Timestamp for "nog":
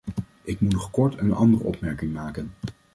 0.73-0.91